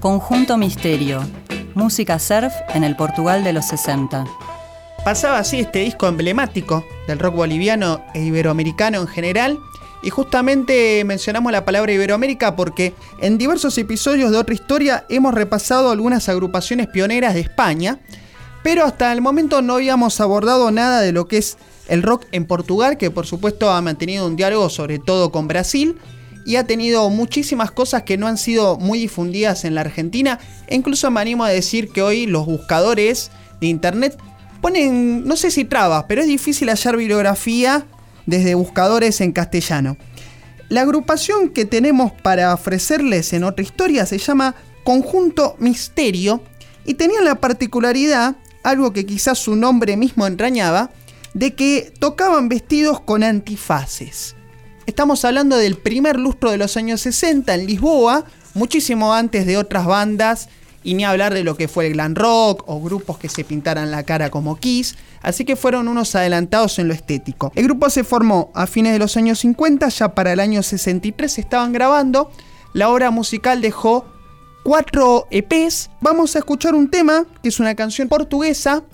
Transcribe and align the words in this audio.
Conjunto 0.00 0.56
Misterio, 0.56 1.20
música 1.74 2.18
surf 2.18 2.52
en 2.74 2.84
el 2.84 2.96
Portugal 2.96 3.44
de 3.44 3.52
los 3.52 3.66
60. 3.66 4.24
Pasaba 5.04 5.38
así 5.38 5.60
este 5.60 5.80
disco 5.80 6.06
emblemático 6.06 6.84
del 7.06 7.18
rock 7.18 7.34
boliviano 7.34 8.04
e 8.14 8.22
iberoamericano 8.24 9.00
en 9.00 9.06
general. 9.06 9.58
Y 10.02 10.10
justamente 10.10 11.02
mencionamos 11.04 11.50
la 11.50 11.64
palabra 11.64 11.92
Iberoamérica 11.92 12.54
porque 12.54 12.94
en 13.20 13.38
diversos 13.38 13.76
episodios 13.78 14.30
de 14.30 14.36
otra 14.36 14.54
historia 14.54 15.04
hemos 15.08 15.34
repasado 15.34 15.90
algunas 15.90 16.28
agrupaciones 16.28 16.86
pioneras 16.86 17.34
de 17.34 17.40
España, 17.40 17.98
pero 18.62 18.84
hasta 18.84 19.12
el 19.12 19.20
momento 19.20 19.62
no 19.62 19.74
habíamos 19.74 20.20
abordado 20.20 20.70
nada 20.70 21.00
de 21.00 21.12
lo 21.12 21.26
que 21.26 21.38
es 21.38 21.58
el 21.88 22.02
rock 22.02 22.26
en 22.32 22.44
Portugal, 22.44 22.96
que 22.96 23.10
por 23.10 23.26
supuesto 23.26 23.70
ha 23.70 23.80
mantenido 23.80 24.26
un 24.26 24.36
diálogo 24.36 24.68
sobre 24.68 24.98
todo 24.98 25.32
con 25.32 25.48
Brasil 25.48 25.98
y 26.48 26.56
ha 26.56 26.64
tenido 26.64 27.10
muchísimas 27.10 27.70
cosas 27.70 28.04
que 28.04 28.16
no 28.16 28.26
han 28.26 28.38
sido 28.38 28.78
muy 28.78 28.98
difundidas 28.98 29.66
en 29.66 29.74
la 29.74 29.82
Argentina. 29.82 30.38
E 30.66 30.76
incluso 30.76 31.10
me 31.10 31.20
animo 31.20 31.44
a 31.44 31.50
decir 31.50 31.90
que 31.90 32.00
hoy 32.00 32.24
los 32.24 32.46
buscadores 32.46 33.30
de 33.60 33.66
internet 33.66 34.16
ponen, 34.62 35.26
no 35.26 35.36
sé 35.36 35.50
si 35.50 35.66
trabas, 35.66 36.06
pero 36.08 36.22
es 36.22 36.26
difícil 36.26 36.70
hallar 36.70 36.96
bibliografía 36.96 37.84
desde 38.24 38.54
buscadores 38.54 39.20
en 39.20 39.32
castellano. 39.32 39.98
La 40.70 40.80
agrupación 40.80 41.50
que 41.50 41.66
tenemos 41.66 42.12
para 42.12 42.54
ofrecerles 42.54 43.34
en 43.34 43.44
otra 43.44 43.62
historia 43.62 44.06
se 44.06 44.16
llama 44.16 44.54
Conjunto 44.84 45.54
Misterio 45.58 46.42
y 46.86 46.94
tenía 46.94 47.20
la 47.20 47.34
particularidad, 47.34 48.36
algo 48.62 48.94
que 48.94 49.04
quizás 49.04 49.38
su 49.38 49.54
nombre 49.54 49.98
mismo 49.98 50.26
entrañaba, 50.26 50.92
de 51.34 51.54
que 51.54 51.92
tocaban 51.98 52.48
vestidos 52.48 53.00
con 53.00 53.22
antifaces. 53.22 54.34
Estamos 54.88 55.26
hablando 55.26 55.58
del 55.58 55.76
primer 55.76 56.18
lustro 56.18 56.50
de 56.50 56.56
los 56.56 56.78
años 56.78 57.02
60 57.02 57.54
en 57.54 57.66
Lisboa, 57.66 58.24
muchísimo 58.54 59.12
antes 59.12 59.44
de 59.44 59.58
otras 59.58 59.84
bandas 59.84 60.48
y 60.82 60.94
ni 60.94 61.04
hablar 61.04 61.34
de 61.34 61.44
lo 61.44 61.58
que 61.58 61.68
fue 61.68 61.88
el 61.88 61.92
glam 61.92 62.14
rock 62.14 62.64
o 62.66 62.80
grupos 62.80 63.18
que 63.18 63.28
se 63.28 63.44
pintaran 63.44 63.90
la 63.90 64.04
cara 64.04 64.30
como 64.30 64.56
Kiss, 64.56 64.96
así 65.20 65.44
que 65.44 65.56
fueron 65.56 65.88
unos 65.88 66.14
adelantados 66.14 66.78
en 66.78 66.88
lo 66.88 66.94
estético. 66.94 67.52
El 67.54 67.64
grupo 67.64 67.90
se 67.90 68.02
formó 68.02 68.50
a 68.54 68.66
fines 68.66 68.94
de 68.94 68.98
los 68.98 69.18
años 69.18 69.40
50, 69.40 69.90
ya 69.90 70.14
para 70.14 70.32
el 70.32 70.40
año 70.40 70.62
63 70.62 71.36
estaban 71.36 71.74
grabando, 71.74 72.30
la 72.72 72.88
obra 72.88 73.10
musical 73.10 73.60
dejó 73.60 74.06
cuatro 74.64 75.26
EPs. 75.30 75.90
Vamos 76.00 76.34
a 76.34 76.38
escuchar 76.38 76.74
un 76.74 76.88
tema 76.88 77.26
que 77.42 77.50
es 77.50 77.60
una 77.60 77.74
canción 77.74 78.08
portuguesa 78.08 78.84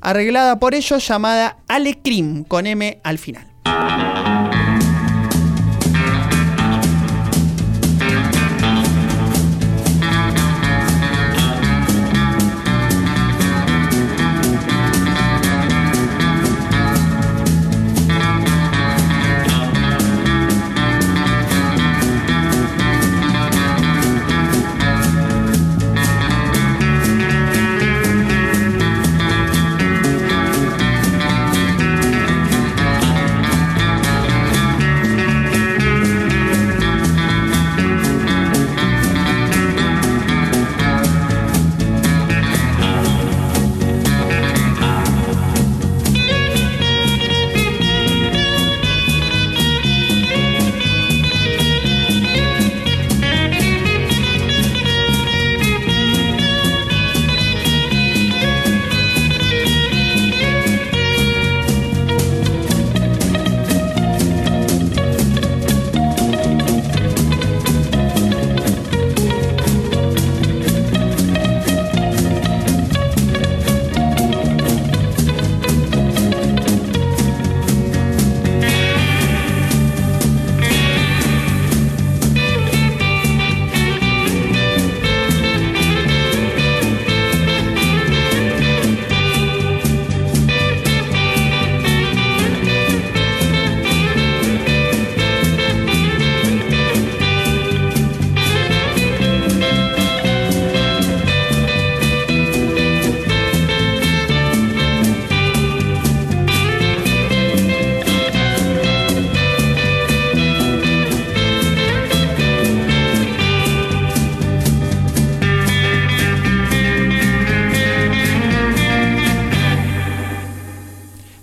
arreglada 0.00 0.60
por 0.60 0.74
ellos 0.76 1.08
llamada 1.08 1.56
Alecrim 1.66 2.44
con 2.44 2.68
M 2.68 3.00
al 3.02 3.18
final. 3.18 3.48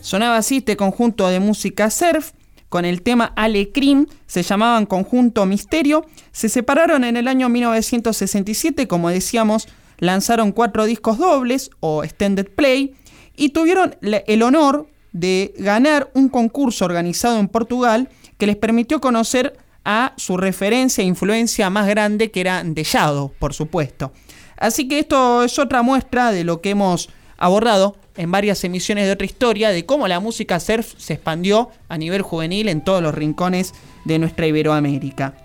Sonaba 0.08 0.38
así 0.38 0.60
este 0.60 0.78
conjunto 0.78 1.28
de 1.28 1.42
música 1.42 1.90
surf 1.90 2.32
con 2.70 2.86
el 2.86 3.02
tema 3.02 3.34
Alecrim, 3.36 4.06
se 4.26 4.42
llamaban 4.42 4.86
Conjunto 4.86 5.46
Misterio, 5.46 6.06
se 6.32 6.48
separaron 6.48 7.04
en 7.04 7.18
el 7.18 7.28
año 7.28 7.50
1967, 7.50 8.88
como 8.88 9.10
decíamos, 9.10 9.68
lanzaron 9.98 10.54
cuatro 10.54 10.86
discos 10.86 11.18
dobles 11.18 11.72
o 11.82 12.06
extended 12.06 12.48
play 12.48 12.96
y 13.36 13.50
tuvieron 13.50 13.98
el 14.02 14.44
honor 14.44 14.88
de 15.12 15.54
ganar 15.58 16.10
un 16.14 16.30
concurso 16.30 16.86
organizado 16.86 17.38
en 17.38 17.50
Portugal 17.50 18.08
que 18.38 18.48
les 18.48 18.56
permitió 18.56 19.02
conocer 19.02 19.58
a 19.84 20.14
su 20.16 20.38
referencia 20.38 21.02
e 21.02 21.08
influencia 21.08 21.70
más 21.70 21.86
grande 21.86 22.32
que 22.32 22.40
era 22.40 22.64
Dellado, 22.64 23.34
por 23.40 23.54
supuesto. 23.54 24.14
Así 24.56 24.88
que 24.88 25.00
esto 25.00 25.44
es 25.44 25.60
otra 25.60 25.82
muestra 25.82 26.32
de 26.32 26.46
lo 26.46 26.62
que 26.62 26.70
hemos 26.70 27.10
abordado 27.38 27.96
en 28.16 28.32
varias 28.32 28.64
emisiones 28.64 29.06
de 29.06 29.12
otra 29.12 29.26
historia 29.26 29.70
de 29.70 29.86
cómo 29.86 30.08
la 30.08 30.20
música 30.20 30.60
surf 30.60 30.94
se 30.98 31.14
expandió 31.14 31.70
a 31.88 31.98
nivel 31.98 32.22
juvenil 32.22 32.68
en 32.68 32.82
todos 32.82 33.02
los 33.02 33.14
rincones 33.14 33.74
de 34.06 34.20
nuestra 34.20 34.48
Iberoamérica. 34.48 35.36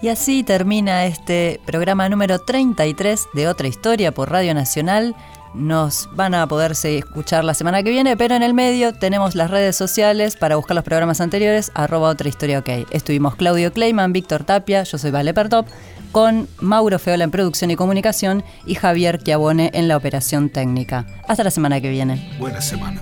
Y 0.00 0.08
así 0.08 0.44
termina 0.44 1.06
este 1.06 1.60
programa 1.66 2.08
número 2.08 2.38
33 2.38 3.26
de 3.34 3.48
Otra 3.48 3.66
Historia 3.66 4.12
por 4.12 4.30
Radio 4.30 4.54
Nacional. 4.54 5.16
Nos 5.54 6.08
van 6.14 6.34
a 6.34 6.46
poderse 6.46 6.98
escuchar 6.98 7.44
la 7.44 7.54
semana 7.54 7.82
que 7.82 7.90
viene, 7.90 8.16
pero 8.16 8.34
en 8.34 8.42
el 8.42 8.54
medio 8.54 8.92
tenemos 8.92 9.34
las 9.34 9.50
redes 9.50 9.76
sociales 9.76 10.36
para 10.36 10.56
buscar 10.56 10.74
los 10.74 10.84
programas 10.84 11.20
anteriores, 11.20 11.72
arroba 11.74 12.10
otra 12.10 12.28
historia 12.28 12.58
ok. 12.58 12.68
Estuvimos 12.90 13.34
Claudio 13.36 13.72
Kleiman, 13.72 14.12
Víctor 14.12 14.44
Tapia, 14.44 14.82
yo 14.84 14.98
soy 14.98 15.10
Vale 15.10 15.34
Pertop 15.34 15.66
con 16.12 16.48
Mauro 16.60 16.98
Feola 16.98 17.24
en 17.24 17.30
producción 17.30 17.70
y 17.70 17.76
comunicación 17.76 18.44
y 18.66 18.74
Javier 18.74 19.22
Chiabone 19.22 19.70
en 19.74 19.88
la 19.88 19.96
operación 19.96 20.48
técnica. 20.50 21.06
Hasta 21.26 21.44
la 21.44 21.50
semana 21.50 21.80
que 21.80 21.90
viene. 21.90 22.30
Buena 22.38 22.60
semana. 22.60 23.00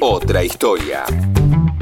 Otra 0.00 0.42
historia. 0.44 1.04